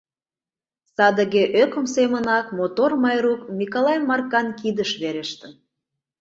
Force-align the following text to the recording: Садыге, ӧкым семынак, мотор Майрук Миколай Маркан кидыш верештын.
Садыге, 0.95 1.43
ӧкым 1.61 1.85
семынак, 1.95 2.45
мотор 2.57 2.91
Майрук 3.03 3.41
Миколай 3.57 3.99
Маркан 4.07 4.47
кидыш 4.59 4.91
верештын. 5.01 5.51